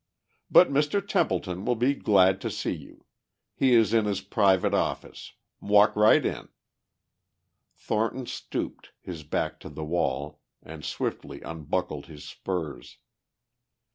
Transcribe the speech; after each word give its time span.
"But 0.49 0.71
Mr. 0.71 0.99
Templeton 1.07 1.63
will 1.63 1.75
be 1.75 1.93
glad 1.93 2.41
to 2.41 2.49
see 2.49 2.73
you. 2.73 3.05
He 3.53 3.75
is 3.75 3.93
in 3.93 4.05
his 4.05 4.19
private 4.21 4.73
office. 4.73 5.33
Walk 5.59 5.95
right 5.95 6.25
in." 6.25 6.49
Thornton 7.75 8.25
stooped, 8.25 8.93
his 8.99 9.21
back 9.21 9.59
to 9.59 9.69
the 9.69 9.85
wall, 9.85 10.39
and 10.63 10.83
swiftly 10.83 11.41
unbuckled 11.41 12.07
his 12.07 12.25
spurs. 12.25 12.97